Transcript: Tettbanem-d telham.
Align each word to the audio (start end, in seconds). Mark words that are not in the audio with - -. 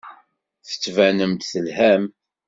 Tettbanem-d 0.67 1.41
telham. 1.51 2.03